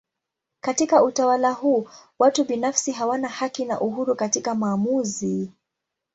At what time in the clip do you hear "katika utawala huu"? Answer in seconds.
0.61-1.87